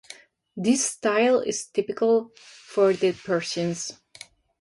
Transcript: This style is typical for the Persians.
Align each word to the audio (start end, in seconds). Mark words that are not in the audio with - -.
This 0.57 0.83
style 0.83 1.41
is 1.41 1.67
typical 1.67 2.31
for 2.39 2.91
the 2.91 3.11
Persians. 3.11 3.99